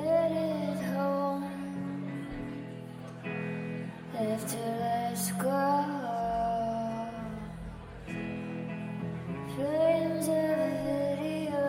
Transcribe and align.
headed 0.00 0.82
home. 0.94 1.44
Left 4.14 4.48
to 4.48 4.58
let's 4.80 5.30
go. 5.32 5.74
Flames 9.54 10.28
of 10.28 10.34
a 10.34 10.74
video. 11.20 11.66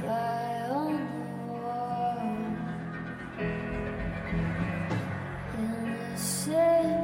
Fly 0.00 0.46
on 0.70 0.92
the 0.96 1.52
wall. 1.52 2.20
And 5.58 5.86
the 5.96 6.18
same 6.18 7.01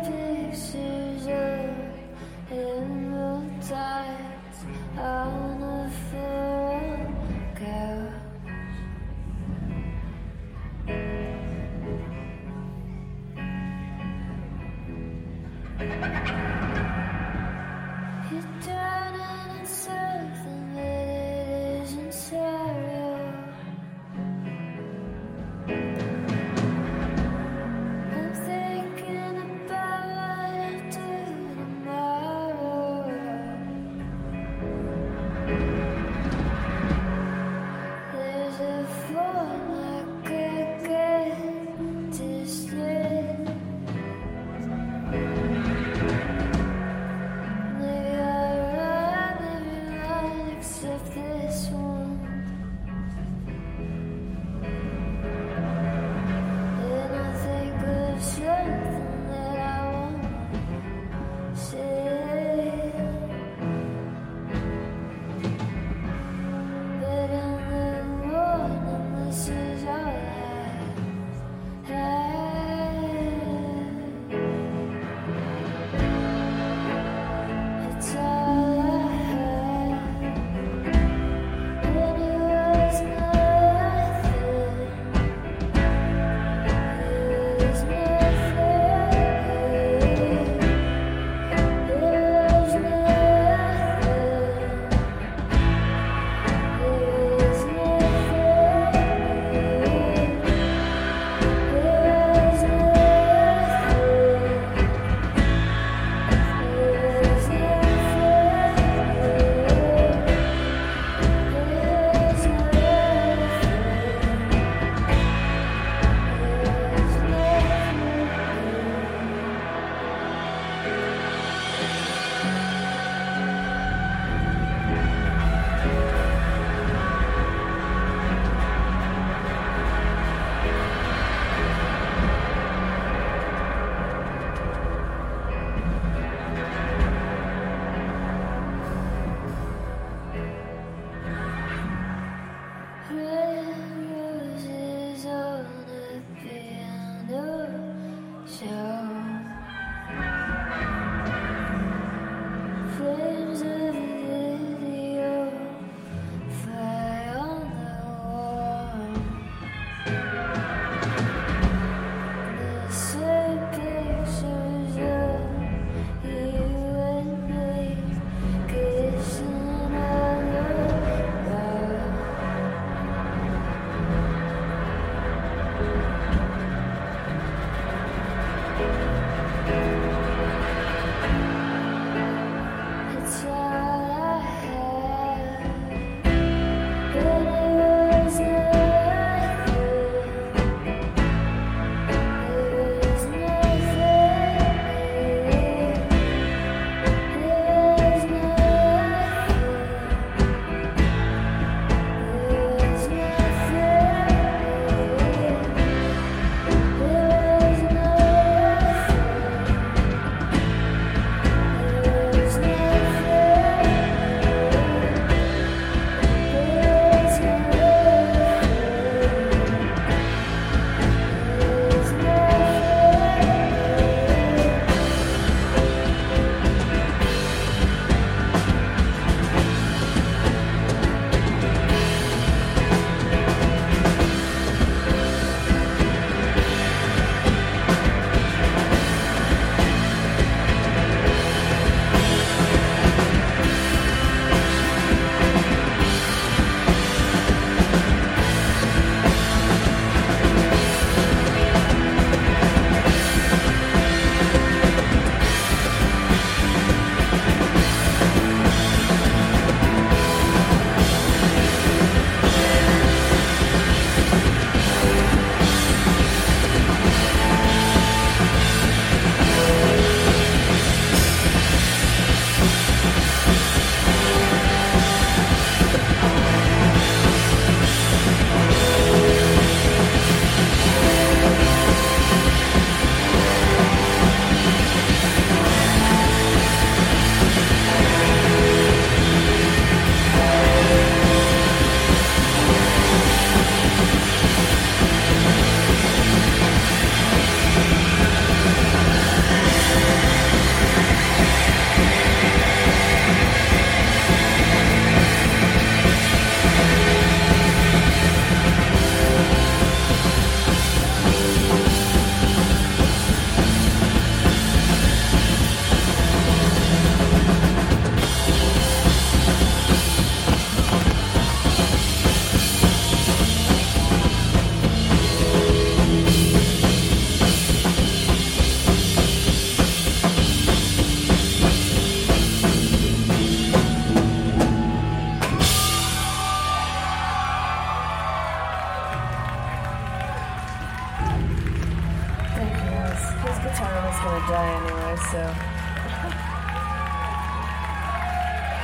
gonna 344.29 344.47
die 344.47 344.75
anyway, 344.75 345.17
so. 345.31 345.55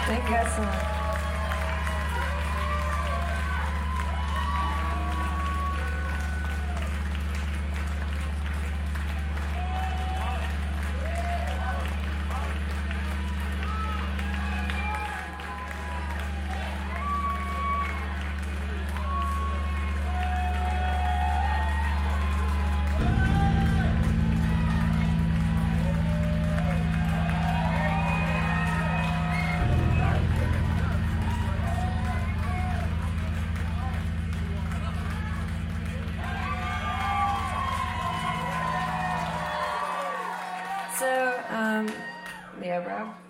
Thank 0.06 0.25
you 0.25 0.31
guys 0.31 0.55
so 0.55 0.62
much. 0.62 0.94
Um, 41.75 41.93
yeah, 42.62 42.79
Rob. 42.79 43.24